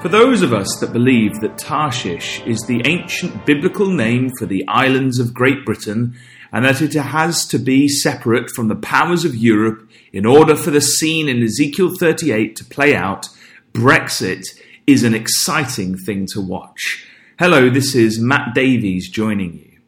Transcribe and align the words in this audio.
For 0.00 0.08
those 0.08 0.42
of 0.42 0.52
us 0.52 0.68
that 0.80 0.92
believe 0.92 1.40
that 1.40 1.58
Tarshish 1.58 2.40
is 2.46 2.60
the 2.60 2.82
ancient 2.84 3.44
biblical 3.44 3.90
name 3.90 4.30
for 4.38 4.46
the 4.46 4.64
islands 4.68 5.18
of 5.18 5.34
Great 5.34 5.64
Britain 5.64 6.16
and 6.52 6.64
that 6.64 6.80
it 6.80 6.94
has 6.94 7.44
to 7.48 7.58
be 7.58 7.88
separate 7.88 8.48
from 8.50 8.68
the 8.68 8.76
powers 8.76 9.24
of 9.24 9.34
Europe 9.34 9.90
in 10.12 10.24
order 10.24 10.54
for 10.54 10.70
the 10.70 10.80
scene 10.80 11.28
in 11.28 11.42
Ezekiel 11.42 11.96
38 11.96 12.54
to 12.54 12.64
play 12.66 12.94
out, 12.94 13.28
Brexit 13.72 14.44
is 14.86 15.02
an 15.02 15.14
exciting 15.14 15.96
thing 15.96 16.26
to 16.32 16.40
watch. 16.40 17.04
Hello, 17.40 17.68
this 17.68 17.96
is 17.96 18.20
Matt 18.20 18.54
Davies 18.54 19.10
joining 19.10 19.54
you. 19.54 19.80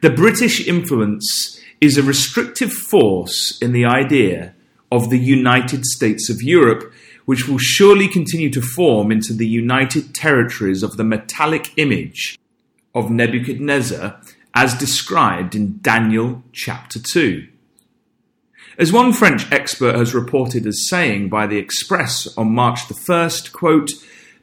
The 0.00 0.10
British 0.10 0.66
influence 0.66 1.60
is 1.78 1.98
a 1.98 2.02
restrictive 2.02 2.72
force 2.72 3.58
in 3.60 3.72
the 3.72 3.84
idea 3.84 4.54
of 4.90 5.10
the 5.10 5.18
United 5.18 5.84
States 5.84 6.30
of 6.30 6.40
Europe 6.40 6.90
which 7.28 7.46
will 7.46 7.58
surely 7.58 8.08
continue 8.08 8.48
to 8.48 8.62
form 8.62 9.12
into 9.12 9.34
the 9.34 9.46
united 9.46 10.14
territories 10.14 10.82
of 10.82 10.96
the 10.96 11.04
metallic 11.04 11.70
image 11.76 12.38
of 12.94 13.10
Nebuchadnezzar 13.10 14.18
as 14.54 14.72
described 14.72 15.54
in 15.54 15.78
Daniel 15.82 16.42
chapter 16.52 16.98
2. 16.98 17.46
As 18.78 18.94
one 18.94 19.12
French 19.12 19.52
expert 19.52 19.94
has 19.94 20.14
reported 20.14 20.66
as 20.66 20.88
saying 20.88 21.28
by 21.28 21.46
the 21.46 21.58
Express 21.58 22.34
on 22.38 22.54
March 22.54 22.88
the 22.88 22.94
1st, 22.94 23.52
quote, 23.52 23.90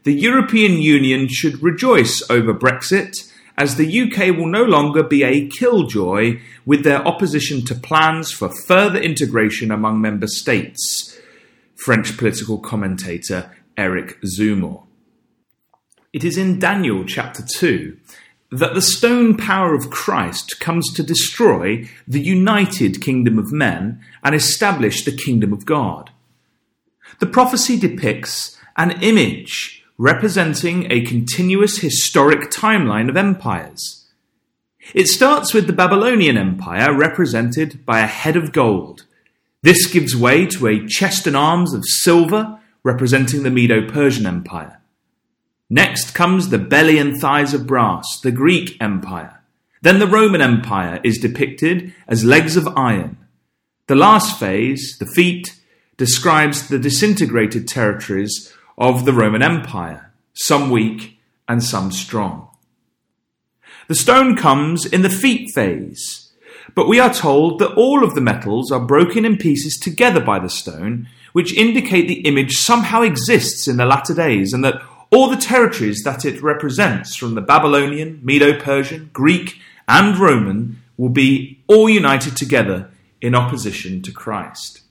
the 0.04 0.14
European 0.14 0.74
Union 0.74 1.28
should 1.28 1.64
rejoice 1.64 2.22
over 2.30 2.54
Brexit 2.54 3.34
as 3.58 3.78
the 3.78 4.02
UK 4.02 4.38
will 4.38 4.46
no 4.46 4.64
longer 4.64 5.02
be 5.02 5.24
a 5.24 5.48
killjoy 5.48 6.40
with 6.68 6.84
their 6.84 7.04
opposition 7.08 7.66
to 7.66 7.74
plans 7.74 8.32
for 8.32 8.54
further 8.68 9.00
integration 9.00 9.72
among 9.72 10.00
member 10.00 10.28
states. 10.28 11.15
French 11.86 12.18
political 12.18 12.58
commentator 12.58 13.52
Eric 13.78 14.20
Zemmour. 14.24 14.88
It 16.14 16.24
is 16.24 16.36
in 16.36 16.58
Daniel 16.58 17.06
chapter 17.06 17.44
2 17.44 17.96
that 18.54 18.74
the 18.74 18.82
stone 18.82 19.38
power 19.38 19.76
of 19.76 19.92
Christ 19.92 20.60
comes 20.60 20.92
to 20.94 21.04
destroy 21.04 21.88
the 22.08 22.22
united 22.22 23.04
kingdom 23.04 23.38
of 23.38 23.52
men 23.52 24.02
and 24.24 24.34
establish 24.34 25.06
the 25.06 25.16
kingdom 25.16 25.54
of 25.54 25.68
God. 25.68 26.10
The 27.20 27.28
prophecy 27.28 27.78
depicts 27.78 28.60
an 28.76 29.00
image 29.04 29.86
representing 30.00 30.92
a 30.92 31.06
continuous 31.06 31.82
historic 31.82 32.50
timeline 32.50 33.10
of 33.10 33.16
empires. 33.16 34.08
It 34.96 35.06
starts 35.06 35.54
with 35.54 35.68
the 35.68 35.74
Babylonian 35.74 36.36
Empire 36.36 36.92
represented 36.98 37.86
by 37.86 38.00
a 38.00 38.08
head 38.08 38.36
of 38.36 38.54
gold 38.54 39.06
this 39.66 39.88
gives 39.88 40.16
way 40.16 40.46
to 40.46 40.68
a 40.68 40.86
chest 40.86 41.26
and 41.26 41.36
arms 41.36 41.74
of 41.74 41.84
silver 41.88 42.60
representing 42.84 43.42
the 43.42 43.50
Medo 43.50 43.90
Persian 43.90 44.28
Empire. 44.28 44.80
Next 45.72 46.12
comes 46.12 46.50
the 46.50 46.60
belly 46.60 47.00
and 47.00 47.20
thighs 47.20 47.56
of 47.56 47.66
brass, 47.66 48.06
the 48.22 48.32
Greek 48.32 48.78
Empire. 48.80 49.42
Then 49.82 49.98
the 49.98 50.06
Roman 50.06 50.40
Empire 50.40 51.02
is 51.04 51.18
depicted 51.18 51.96
as 52.08 52.24
legs 52.24 52.56
of 52.56 52.68
iron. 52.78 53.18
The 53.88 53.96
last 53.96 54.40
phase, 54.40 54.98
the 55.00 55.08
feet, 55.08 55.60
describes 55.98 56.68
the 56.68 56.78
disintegrated 56.78 57.68
territories 57.68 58.54
of 58.78 59.04
the 59.04 59.14
Roman 59.14 59.42
Empire, 59.42 60.14
some 60.34 60.70
weak 60.70 61.20
and 61.48 61.64
some 61.64 61.92
strong. 61.92 62.50
The 63.88 63.96
stone 63.96 64.38
comes 64.38 64.86
in 64.86 65.02
the 65.02 65.10
feet 65.10 65.50
phase, 65.56 66.25
but 66.74 66.88
we 66.88 67.00
are 67.00 67.14
told 67.14 67.60
that 67.60 67.74
all 67.74 68.04
of 68.04 68.16
the 68.16 68.22
metals 68.22 68.72
are 68.72 68.80
broken 68.80 69.26
in 69.26 69.38
pieces 69.38 69.78
together 69.78 70.20
by 70.20 70.40
the 70.40 70.50
stone, 70.50 71.08
which 71.34 71.54
indicate 71.54 72.08
the 72.08 72.22
image 72.22 72.54
somehow 72.54 73.02
exists 73.02 73.68
in 73.68 73.78
the 73.78 73.86
latter 73.86 74.14
days, 74.14 74.54
and 74.54 74.64
that 74.64 74.82
all 75.12 75.30
the 75.30 75.38
territories 75.38 76.02
that 76.04 76.26
it 76.26 76.42
represents 76.42 77.16
from 77.16 77.36
the 77.36 77.42
Babylonian, 77.42 78.20
Medo 78.24 78.60
Persian, 78.60 79.10
Greek, 79.14 79.60
and 79.88 80.18
Roman 80.18 80.82
will 80.98 81.10
be 81.10 81.64
all 81.68 81.90
united 81.90 82.36
together 82.36 82.90
in 83.22 83.36
opposition 83.36 84.02
to 84.02 84.12
Christ. 84.12 84.82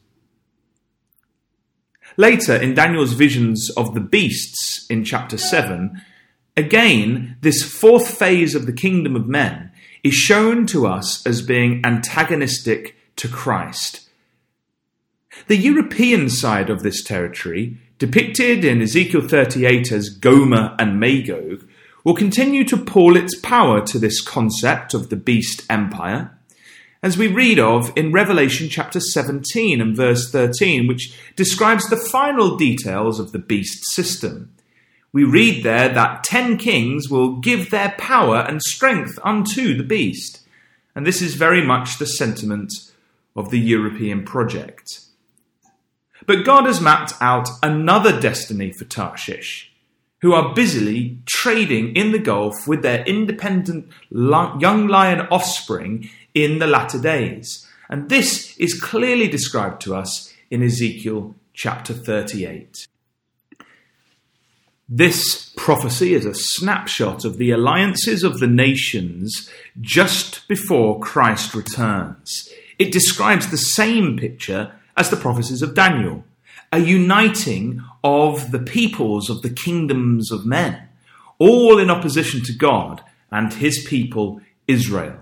Later, 2.16 2.54
in 2.54 2.74
Daniel's 2.74 3.12
visions 3.12 3.70
of 3.70 3.94
the 3.94 4.00
beasts 4.00 4.86
in 4.88 5.04
chapter 5.04 5.36
7, 5.36 6.00
again, 6.56 7.36
this 7.40 7.62
fourth 7.62 8.16
phase 8.16 8.54
of 8.54 8.66
the 8.66 8.72
kingdom 8.72 9.16
of 9.16 9.26
men 9.26 9.72
is 10.04 10.14
shown 10.14 10.66
to 10.66 10.86
us 10.86 11.26
as 11.26 11.40
being 11.40 11.80
antagonistic 11.84 12.94
to 13.16 13.26
Christ. 13.26 14.08
The 15.48 15.56
European 15.56 16.28
side 16.28 16.68
of 16.68 16.82
this 16.82 17.02
territory, 17.02 17.78
depicted 17.98 18.64
in 18.64 18.82
Ezekiel 18.82 19.26
38 19.26 19.90
as 19.90 20.10
Gomer 20.10 20.76
and 20.78 21.00
Magog, 21.00 21.66
will 22.04 22.14
continue 22.14 22.64
to 22.64 22.76
pull 22.76 23.16
its 23.16 23.38
power 23.40 23.80
to 23.86 23.98
this 23.98 24.20
concept 24.20 24.92
of 24.92 25.08
the 25.08 25.16
beast 25.16 25.64
empire, 25.70 26.38
as 27.02 27.16
we 27.16 27.26
read 27.26 27.58
of 27.58 27.92
in 27.96 28.12
Revelation 28.12 28.68
chapter 28.68 29.00
17 29.00 29.80
and 29.80 29.96
verse 29.96 30.30
13, 30.30 30.86
which 30.86 31.18
describes 31.34 31.88
the 31.88 31.96
final 31.96 32.56
details 32.56 33.18
of 33.18 33.32
the 33.32 33.38
beast 33.38 33.84
system 33.94 34.54
we 35.14 35.22
read 35.22 35.62
there 35.62 35.88
that 35.90 36.24
ten 36.24 36.58
kings 36.58 37.08
will 37.08 37.36
give 37.36 37.70
their 37.70 37.94
power 37.96 38.38
and 38.38 38.60
strength 38.60 39.16
unto 39.22 39.76
the 39.76 39.84
beast. 39.84 40.40
And 40.92 41.06
this 41.06 41.22
is 41.22 41.36
very 41.36 41.64
much 41.64 41.98
the 41.98 42.06
sentiment 42.06 42.72
of 43.36 43.50
the 43.50 43.60
European 43.60 44.24
project. 44.24 45.02
But 46.26 46.44
God 46.44 46.66
has 46.66 46.80
mapped 46.80 47.14
out 47.20 47.48
another 47.62 48.20
destiny 48.20 48.72
for 48.72 48.86
Tarshish, 48.86 49.72
who 50.20 50.32
are 50.32 50.52
busily 50.52 51.18
trading 51.26 51.94
in 51.94 52.10
the 52.10 52.18
Gulf 52.18 52.66
with 52.66 52.82
their 52.82 53.04
independent 53.04 53.88
young 54.10 54.88
lion 54.88 55.28
offspring 55.30 56.10
in 56.34 56.58
the 56.58 56.66
latter 56.66 57.00
days. 57.00 57.64
And 57.88 58.08
this 58.08 58.56
is 58.58 58.80
clearly 58.80 59.28
described 59.28 59.80
to 59.82 59.94
us 59.94 60.34
in 60.50 60.60
Ezekiel 60.60 61.36
chapter 61.52 61.92
38. 61.92 62.88
This 64.88 65.50
prophecy 65.56 66.12
is 66.12 66.26
a 66.26 66.34
snapshot 66.34 67.24
of 67.24 67.38
the 67.38 67.50
alliances 67.50 68.22
of 68.22 68.38
the 68.38 68.46
nations 68.46 69.50
just 69.80 70.46
before 70.46 71.00
Christ 71.00 71.54
returns. 71.54 72.50
It 72.78 72.92
describes 72.92 73.50
the 73.50 73.56
same 73.56 74.18
picture 74.18 74.72
as 74.94 75.08
the 75.08 75.16
prophecies 75.16 75.62
of 75.62 75.74
Daniel, 75.74 76.24
a 76.70 76.80
uniting 76.80 77.82
of 78.02 78.50
the 78.50 78.58
peoples 78.58 79.30
of 79.30 79.40
the 79.40 79.48
kingdoms 79.48 80.30
of 80.30 80.44
men, 80.44 80.88
all 81.38 81.78
in 81.78 81.88
opposition 81.88 82.42
to 82.42 82.52
God 82.52 83.02
and 83.30 83.54
his 83.54 83.84
people 83.88 84.42
Israel. 84.68 85.16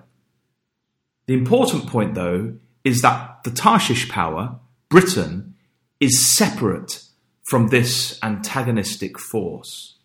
The 1.27 1.35
important 1.35 1.87
point, 1.87 2.15
though, 2.15 2.55
is 2.83 3.01
that 3.03 3.45
the 3.45 3.53
Tarshish 3.53 4.09
power, 4.09 4.57
Britain, 4.89 5.55
is 6.01 6.35
separate 6.35 7.05
from 7.43 7.69
this 7.69 8.19
antagonistic 8.23 9.19
force. 9.19 9.97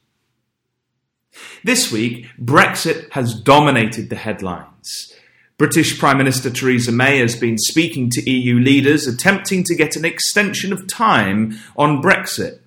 This 1.63 1.91
week, 1.91 2.27
Brexit 2.39 3.11
has 3.11 3.39
dominated 3.39 4.09
the 4.09 4.15
headlines. 4.15 5.13
British 5.57 5.99
Prime 5.99 6.17
Minister 6.17 6.49
Theresa 6.49 6.91
May 6.91 7.17
has 7.19 7.35
been 7.35 7.57
speaking 7.57 8.09
to 8.11 8.29
EU 8.29 8.59
leaders, 8.59 9.07
attempting 9.07 9.63
to 9.63 9.75
get 9.75 9.95
an 9.95 10.05
extension 10.05 10.71
of 10.71 10.87
time 10.87 11.57
on 11.75 12.01
Brexit. 12.01 12.59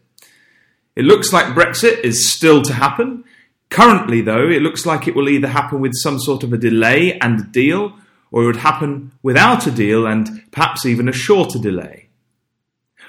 It 0.96 1.04
looks 1.04 1.32
like 1.32 1.54
Brexit 1.54 2.00
is 2.00 2.32
still 2.32 2.62
to 2.62 2.74
happen. 2.74 3.24
Currently, 3.70 4.22
though, 4.22 4.48
it 4.48 4.62
looks 4.62 4.84
like 4.84 5.06
it 5.06 5.14
will 5.14 5.28
either 5.28 5.48
happen 5.48 5.80
with 5.80 5.92
some 5.94 6.18
sort 6.18 6.42
of 6.42 6.52
a 6.52 6.58
delay 6.58 7.16
and 7.20 7.40
a 7.40 7.44
deal, 7.44 7.96
or 8.32 8.42
it 8.42 8.46
would 8.46 8.56
happen 8.56 9.12
without 9.22 9.66
a 9.66 9.70
deal 9.70 10.06
and 10.06 10.42
perhaps 10.50 10.84
even 10.84 11.08
a 11.08 11.12
shorter 11.12 11.60
delay. 11.60 12.09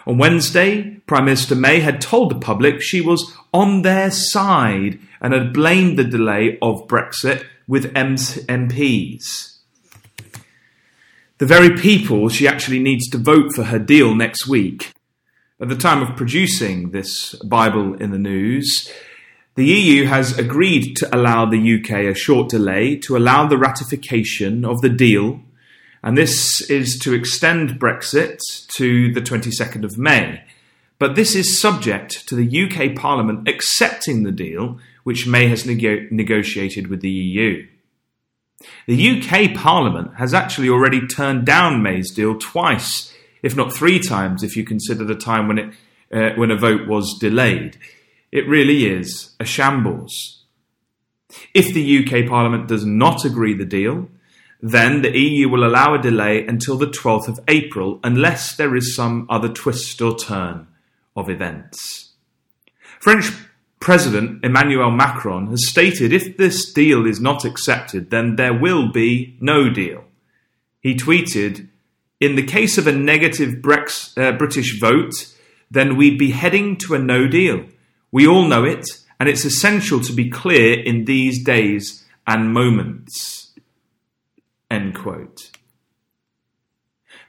On 0.08 0.18
Wednesday, 0.18 0.98
Prime 1.06 1.26
Minister 1.26 1.56
May 1.56 1.80
had 1.80 2.02
told 2.02 2.32
the 2.32 2.40
public 2.40 2.82
she 2.82 3.02
was 3.02 3.36
on 3.54 3.84
their 3.84 4.10
side 4.10 5.00
and 5.20 5.34
had 5.34 5.54
blamed 5.54 6.00
the 6.00 6.04
delay 6.04 6.58
of 6.62 6.88
Brexit 6.88 7.46
with 7.68 7.94
MPs. 7.94 9.58
The 11.38 11.46
very 11.46 11.76
people 11.78 12.30
she 12.30 12.48
actually 12.48 12.80
needs 12.80 13.10
to 13.10 13.18
vote 13.18 13.54
for 13.54 13.64
her 13.64 13.80
deal 13.80 14.16
next 14.16 14.48
week. 14.48 14.94
At 15.60 15.70
the 15.70 15.76
time 15.76 16.02
of 16.02 16.16
producing 16.16 16.92
this 16.92 17.36
Bible 17.44 17.94
in 17.96 18.12
the 18.12 18.18
news, 18.18 18.92
the 19.56 19.66
EU 19.66 20.06
has 20.06 20.38
agreed 20.38 20.96
to 20.98 21.16
allow 21.16 21.46
the 21.46 21.80
UK 21.80 22.06
a 22.06 22.16
short 22.16 22.50
delay 22.50 22.96
to 22.98 23.18
allow 23.18 23.48
the 23.48 23.58
ratification 23.58 24.66
of 24.66 24.82
the 24.82 24.90
deal 24.90 25.42
and 26.04 26.18
this 26.18 26.62
is 26.70 26.98
to 27.00 27.14
extend 27.14 27.80
Brexit 27.80 28.40
to 28.76 29.14
the 29.14 29.22
22nd 29.22 29.84
of 29.84 29.98
May. 29.98 30.44
But 30.98 31.16
this 31.16 31.36
is 31.36 31.60
subject 31.60 32.28
to 32.28 32.36
the 32.36 32.64
UK 32.64 32.96
Parliament 32.96 33.48
accepting 33.48 34.24
the 34.24 34.32
deal 34.32 34.80
which 35.04 35.28
May 35.28 35.48
has 35.48 35.66
nego- 35.66 36.08
negotiated 36.12 36.88
with 36.88 37.02
the 37.02 37.10
EU. 37.10 37.66
The 38.88 39.20
UK 39.20 39.56
Parliament 39.56 40.16
has 40.18 40.34
actually 40.34 40.70
already 40.70 41.08
turned 41.08 41.46
down 41.46 41.82
May's 41.82 42.12
deal 42.12 42.38
twice, 42.38 43.14
if 43.42 43.56
not 43.56 43.74
three 43.74 44.00
times, 44.00 44.44
if 44.44 44.56
you 44.56 44.64
consider 44.64 45.04
the 45.04 45.16
time 45.16 45.48
when, 45.48 45.58
it, 45.58 45.74
uh, 46.14 46.36
when 46.36 46.52
a 46.52 46.58
vote 46.58 46.88
was 46.88 47.18
delayed. 47.20 47.78
It 48.32 48.48
really 48.48 48.86
is 48.86 49.36
a 49.40 49.46
shambles. 49.46 50.44
If 51.54 51.74
the 51.74 52.06
UK 52.06 52.30
Parliament 52.30 52.68
does 52.68 52.86
not 52.86 53.26
agree 53.26 53.56
the 53.56 53.66
deal, 53.66 54.08
then 54.62 55.02
the 55.02 55.18
EU 55.18 55.50
will 55.50 55.66
allow 55.66 55.94
a 55.94 56.02
delay 56.02 56.46
until 56.46 56.78
the 56.78 56.88
12th 56.88 57.28
of 57.28 57.40
April 57.48 58.00
unless 58.04 58.56
there 58.56 58.76
is 58.76 58.96
some 58.96 59.26
other 59.30 59.50
twist 59.50 60.02
or 60.02 60.16
turn 60.16 60.68
of 61.16 61.30
events. 61.30 62.12
French 63.00 63.32
President 63.80 64.46
Emmanuel 64.46 64.92
Macron 64.92 65.48
has 65.48 65.68
stated 65.68 66.14
if 66.14 66.38
this 66.38 66.72
deal 66.72 67.08
is 67.08 67.20
not 67.20 67.44
accepted, 67.44 68.12
then 68.12 68.36
there 68.36 68.54
will 68.54 68.92
be 68.92 69.36
no 69.42 69.72
deal. 69.72 70.04
He 70.80 70.96
tweeted, 70.96 71.68
In 72.20 72.36
the 72.36 72.46
case 72.46 72.78
of 72.78 72.86
a 72.86 72.92
negative 72.92 73.56
Brex- 73.56 74.16
uh, 74.16 74.38
British 74.38 74.80
vote, 74.80 75.34
then 75.72 75.98
we'd 75.98 76.20
be 76.20 76.30
heading 76.30 76.78
to 76.78 76.94
a 76.94 77.00
no 77.00 77.28
deal. 77.28 77.66
We 78.12 78.28
all 78.28 78.46
know 78.48 78.64
it, 78.66 78.86
and 79.20 79.28
it's 79.28 79.46
essential 79.46 80.00
to 80.02 80.14
be 80.14 80.30
clear 80.30 80.80
in 80.80 81.06
these 81.06 81.44
days 81.44 82.06
and 82.28 82.54
moments. 82.54 83.41
End 84.72 84.96
quote. 84.96 85.52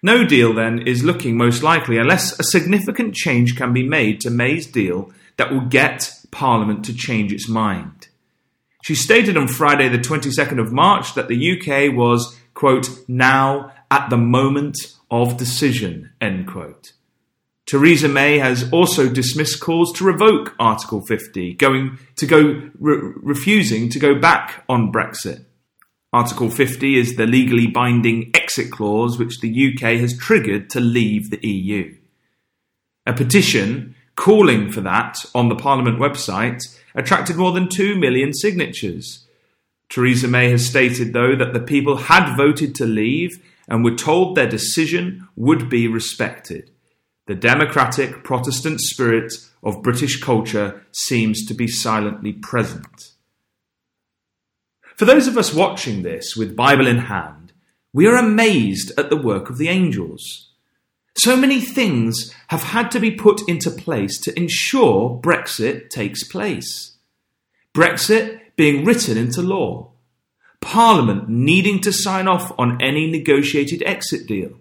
No 0.00 0.25
deal, 0.25 0.55
then, 0.55 0.87
is 0.87 1.03
looking 1.03 1.37
most 1.37 1.62
likely 1.65 1.99
unless 1.99 2.39
a 2.39 2.44
significant 2.44 3.17
change 3.17 3.56
can 3.56 3.73
be 3.73 3.83
made 3.83 4.21
to 4.21 4.31
May's 4.31 4.67
deal 4.67 5.11
that 5.39 5.50
will 5.50 5.62
get 5.62 6.12
Parliament 6.31 6.85
to 6.85 6.94
change 6.94 7.33
its 7.33 7.49
mind. 7.49 8.06
She 8.85 8.94
stated 8.94 9.37
on 9.37 9.49
Friday, 9.49 9.89
the 9.89 9.99
22nd 9.99 10.61
of 10.61 10.73
March, 10.73 11.15
that 11.15 11.27
the 11.27 11.53
UK 11.53 11.93
was, 11.93 12.39
quote, 12.55 12.89
now 13.09 13.73
at 13.91 14.09
the 14.09 14.17
moment 14.17 14.79
of 15.11 15.37
decision, 15.37 16.11
end 16.21 16.47
quote. 16.47 16.93
Theresa 17.67 18.09
May 18.09 18.38
has 18.38 18.71
also 18.73 19.09
dismissed 19.09 19.61
calls 19.61 19.93
to 19.95 20.05
revoke 20.05 20.55
Article 20.61 21.00
50, 21.00 21.55
going 21.55 21.99
to 22.17 22.27
go 22.27 22.71
re- 22.79 23.12
refusing 23.17 23.88
to 23.91 23.99
go 23.99 24.15
back 24.15 24.65
on 24.69 24.93
Brexit. 24.93 25.45
Article 26.12 26.50
50 26.50 26.99
is 26.99 27.17
the 27.17 27.26
legally 27.26 27.67
binding 27.67 28.31
exit 28.35 28.70
clause 28.70 29.19
which 29.19 29.41
the 29.41 29.73
UK 29.73 29.99
has 29.99 30.19
triggered 30.19 30.69
to 30.70 30.79
leave 30.79 31.31
the 31.31 31.47
EU. 31.47 31.97
A 33.06 33.14
petition 33.14 33.94
calling 34.14 34.70
for 34.70 34.82
that 34.82 35.17
on 35.35 35.49
the 35.49 35.56
Parliament 35.56 35.99
website 35.99 36.61
attracted 36.94 37.37
more 37.37 37.53
than 37.53 37.67
2 37.67 37.99
million 37.99 38.35
signatures. 38.35 39.26
Theresa 39.88 40.29
May 40.29 40.50
has 40.50 40.67
stated, 40.67 41.14
though, 41.14 41.35
that 41.35 41.55
the 41.55 41.61
people 41.61 41.97
had 41.97 42.37
voted 42.37 42.75
to 42.75 42.85
leave 42.85 43.43
and 43.67 43.82
were 43.82 43.94
told 43.94 44.37
their 44.37 44.49
decision 44.49 45.29
would 45.35 45.70
be 45.70 45.88
respected. 45.88 46.70
The 47.26 47.35
democratic 47.35 48.23
Protestant 48.23 48.82
spirit 48.82 49.32
of 49.62 49.82
British 49.82 50.20
culture 50.20 50.85
seems 50.93 51.47
to 51.47 51.55
be 51.55 51.69
silently 51.69 52.35
present. 52.35 53.12
For 54.97 55.05
those 55.05 55.27
of 55.27 55.39
us 55.39 55.55
watching 55.55 56.03
this 56.03 56.37
with 56.37 56.56
Bible 56.56 56.87
in 56.87 56.99
hand, 56.99 57.53
we 57.93 58.06
are 58.06 58.17
amazed 58.17 58.93
at 58.99 59.11
the 59.11 59.17
work 59.17 59.50
of 59.50 59.59
the 59.59 59.69
angels. 59.69 60.50
So 61.17 61.37
many 61.37 61.61
things 61.61 62.33
have 62.49 62.62
had 62.62 62.91
to 62.93 63.00
be 63.00 63.11
put 63.11 63.47
into 63.49 63.71
place 63.71 64.19
to 64.21 64.39
ensure 64.39 65.21
Brexit 65.23 65.91
takes 65.91 66.25
place. 66.25 66.97
Brexit 67.75 68.41
being 68.56 68.85
written 68.85 69.19
into 69.19 69.43
law. 69.43 69.91
Parliament 70.61 71.29
needing 71.29 71.81
to 71.81 71.93
sign 71.93 72.29
off 72.29 72.53
on 72.59 72.81
any 72.81 73.11
negotiated 73.11 73.83
exit 73.85 74.27
deal. 74.27 74.59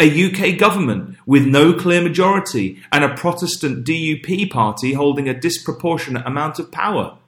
A 0.00 0.08
UK 0.08 0.58
government 0.58 1.16
with 1.26 1.46
no 1.46 1.74
clear 1.74 2.00
majority 2.00 2.78
and 2.90 3.04
a 3.04 3.14
Protestant 3.14 3.86
DUP 3.86 4.50
party 4.50 4.94
holding 4.94 5.28
a 5.28 5.38
disproportionate 5.38 6.26
amount 6.26 6.58
of 6.58 6.72
power 6.72 7.18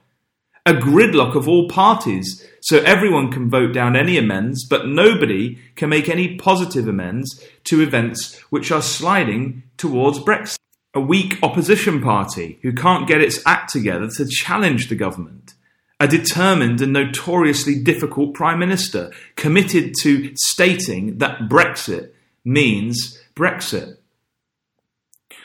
a 0.65 0.73
gridlock 0.73 1.35
of 1.35 1.47
all 1.47 1.67
parties, 1.67 2.47
so 2.61 2.77
everyone 2.79 3.31
can 3.31 3.49
vote 3.49 3.73
down 3.73 3.95
any 3.95 4.17
amends, 4.17 4.65
but 4.65 4.87
nobody 4.87 5.59
can 5.75 5.89
make 5.89 6.07
any 6.07 6.37
positive 6.37 6.87
amends 6.87 7.43
to 7.65 7.81
events 7.81 8.39
which 8.49 8.71
are 8.71 8.81
sliding 8.81 9.63
towards 9.77 10.19
Brexit. 10.19 10.57
A 10.93 11.01
weak 11.01 11.39
opposition 11.41 12.01
party 12.01 12.59
who 12.61 12.71
can't 12.71 13.07
get 13.07 13.19
its 13.19 13.41
act 13.45 13.73
together 13.73 14.07
to 14.11 14.27
challenge 14.27 14.87
the 14.87 14.95
government. 14.95 15.55
A 15.99 16.07
determined 16.07 16.81
and 16.81 16.93
notoriously 16.93 17.81
difficult 17.81 18.33
Prime 18.33 18.59
Minister 18.59 19.11
committed 19.35 19.95
to 20.01 20.33
stating 20.35 21.17
that 21.17 21.49
Brexit 21.49 22.11
means 22.45 23.19
Brexit. 23.35 23.97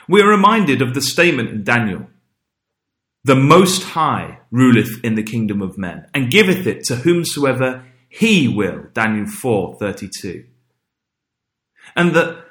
We 0.07 0.21
are 0.21 0.27
reminded 0.27 0.81
of 0.81 0.93
the 0.93 1.01
statement 1.01 1.63
Daniel 1.63 2.07
the 3.29 3.35
Most 3.35 3.83
High 3.83 4.39
ruleth 4.49 5.05
in 5.05 5.13
the 5.13 5.21
kingdom 5.21 5.61
of 5.61 5.77
men, 5.77 6.07
and 6.15 6.31
giveth 6.31 6.65
it 6.65 6.83
to 6.85 6.95
whomsoever 6.95 7.85
he 8.09 8.47
will. 8.47 8.87
Daniel 8.93 9.27
4:32. 9.27 10.45
And 11.95 12.15
that 12.15 12.43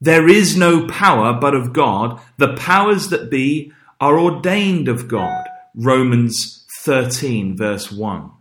there 0.00 0.28
is 0.28 0.56
no 0.56 0.88
power 0.88 1.38
but 1.40 1.54
of 1.54 1.72
God, 1.72 2.20
the 2.36 2.54
powers 2.54 3.10
that 3.10 3.30
be 3.30 3.70
are 4.00 4.18
ordained 4.18 4.88
of 4.88 5.06
God. 5.06 5.44
Romans 5.72 6.66
13 6.80 7.56
verse 7.56 7.92
1. 7.92 8.32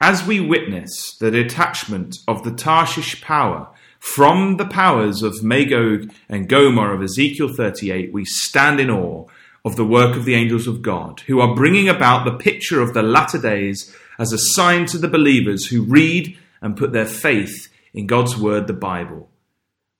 As 0.00 0.24
we 0.24 0.38
witness 0.38 1.16
the 1.18 1.32
detachment 1.32 2.18
of 2.28 2.44
the 2.44 2.52
Tarshish 2.52 3.20
power 3.20 3.70
from 3.98 4.56
the 4.58 4.66
powers 4.66 5.20
of 5.20 5.42
Magog 5.42 6.12
and 6.28 6.48
Gomer 6.48 6.94
of 6.94 7.02
Ezekiel 7.02 7.48
38, 7.48 8.12
we 8.12 8.24
stand 8.24 8.78
in 8.78 8.88
awe 8.88 9.26
of 9.64 9.76
the 9.76 9.84
work 9.84 10.16
of 10.16 10.24
the 10.24 10.34
angels 10.34 10.66
of 10.66 10.82
God, 10.82 11.20
who 11.20 11.40
are 11.40 11.54
bringing 11.54 11.88
about 11.88 12.24
the 12.24 12.36
picture 12.36 12.80
of 12.80 12.92
the 12.92 13.02
latter 13.02 13.38
days 13.38 13.94
as 14.18 14.32
a 14.32 14.38
sign 14.38 14.86
to 14.86 14.98
the 14.98 15.08
believers 15.08 15.66
who 15.66 15.82
read 15.82 16.36
and 16.60 16.76
put 16.76 16.92
their 16.92 17.06
faith 17.06 17.68
in 17.92 18.06
God's 18.06 18.36
word, 18.36 18.66
the 18.66 18.72
Bible. 18.72 19.30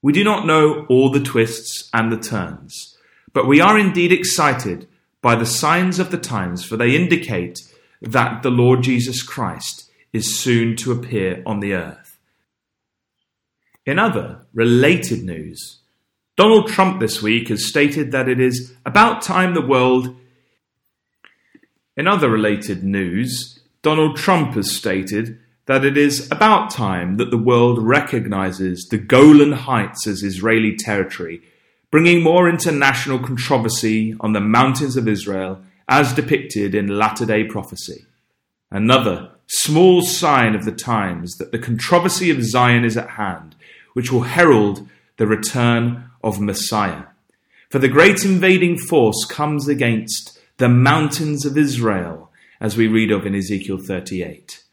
We 0.02 0.12
do 0.12 0.22
not 0.22 0.46
know 0.46 0.84
all 0.88 1.10
the 1.10 1.22
twists 1.22 1.88
and 1.94 2.12
the 2.12 2.18
turns, 2.18 2.96
but 3.32 3.46
we 3.46 3.60
are 3.60 3.78
indeed 3.78 4.12
excited 4.12 4.86
by 5.22 5.34
the 5.34 5.46
signs 5.46 5.98
of 5.98 6.10
the 6.10 6.18
times, 6.18 6.64
for 6.64 6.76
they 6.76 6.94
indicate 6.94 7.60
that 8.02 8.42
the 8.42 8.50
Lord 8.50 8.82
Jesus 8.82 9.22
Christ 9.22 9.90
is 10.12 10.38
soon 10.38 10.76
to 10.76 10.92
appear 10.92 11.42
on 11.46 11.60
the 11.60 11.72
earth. 11.72 12.18
In 13.86 13.98
other 13.98 14.46
related 14.52 15.24
news, 15.24 15.80
Donald 16.36 16.66
Trump 16.66 16.98
this 16.98 17.22
week 17.22 17.48
has 17.48 17.68
stated 17.68 18.10
that 18.10 18.28
it 18.28 18.40
is 18.40 18.74
about 18.84 19.22
time 19.22 19.54
the 19.54 19.64
world. 19.64 20.16
In 21.96 22.08
other 22.08 22.28
related 22.28 22.82
news, 22.82 23.60
Donald 23.82 24.16
Trump 24.16 24.54
has 24.54 24.74
stated 24.74 25.38
that 25.66 25.84
it 25.84 25.96
is 25.96 26.28
about 26.32 26.70
time 26.70 27.18
that 27.18 27.30
the 27.30 27.38
world 27.38 27.80
recognizes 27.80 28.88
the 28.90 28.98
Golan 28.98 29.52
Heights 29.52 30.08
as 30.08 30.24
Israeli 30.24 30.74
territory, 30.74 31.40
bringing 31.92 32.20
more 32.20 32.48
international 32.48 33.20
controversy 33.20 34.16
on 34.18 34.32
the 34.32 34.40
mountains 34.40 34.96
of 34.96 35.06
Israel 35.06 35.62
as 35.88 36.12
depicted 36.12 36.74
in 36.74 36.98
latter 36.98 37.24
day 37.24 37.44
prophecy. 37.44 38.06
Another 38.72 39.30
small 39.46 40.02
sign 40.02 40.56
of 40.56 40.64
the 40.64 40.72
times 40.72 41.36
that 41.36 41.52
the 41.52 41.60
controversy 41.60 42.30
of 42.30 42.42
Zion 42.42 42.84
is 42.84 42.96
at 42.96 43.10
hand, 43.10 43.54
which 43.92 44.10
will 44.10 44.22
herald 44.22 44.88
the 45.16 45.28
return 45.28 46.10
of 46.24 46.40
Messiah. 46.40 47.04
For 47.70 47.78
the 47.78 47.88
great 47.88 48.24
invading 48.24 48.78
force 48.78 49.24
comes 49.24 49.68
against 49.68 50.40
the 50.56 50.68
mountains 50.68 51.44
of 51.44 51.58
Israel, 51.58 52.30
as 52.60 52.76
we 52.76 52.88
read 52.88 53.10
of 53.10 53.26
in 53.26 53.34
Ezekiel 53.34 53.78
38. 53.78 54.64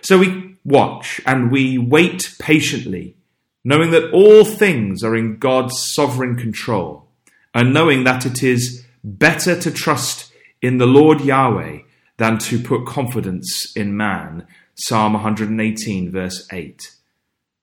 So 0.00 0.18
we 0.18 0.56
watch 0.64 1.20
and 1.26 1.50
we 1.50 1.76
wait 1.78 2.34
patiently, 2.38 3.16
knowing 3.64 3.90
that 3.90 4.12
all 4.12 4.44
things 4.44 5.02
are 5.02 5.16
in 5.16 5.38
God's 5.38 5.92
sovereign 5.92 6.36
control, 6.36 7.08
and 7.54 7.74
knowing 7.74 8.04
that 8.04 8.24
it 8.24 8.42
is 8.42 8.84
better 9.02 9.58
to 9.60 9.70
trust 9.70 10.32
in 10.60 10.78
the 10.78 10.86
Lord 10.86 11.20
Yahweh 11.20 11.80
than 12.18 12.38
to 12.38 12.60
put 12.60 12.86
confidence 12.86 13.72
in 13.74 13.96
man. 13.96 14.46
Psalm 14.74 15.14
118, 15.14 16.10
verse 16.10 16.46
8. 16.52 16.92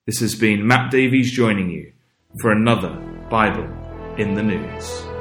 This 0.06 0.20
has 0.20 0.36
been 0.36 0.68
Matt 0.68 0.92
Davies 0.92 1.32
joining 1.32 1.70
you 1.70 1.94
for 2.38 2.52
another 2.52 2.92
Bible 3.30 3.68
in 4.18 4.36
the 4.36 4.44
News. 4.44 5.19